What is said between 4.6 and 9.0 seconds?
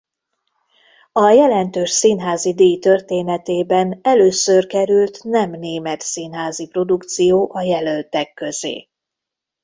került nem német színházi produkció a jelöltek közé.